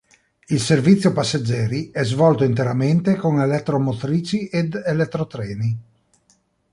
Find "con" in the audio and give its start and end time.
3.17-3.39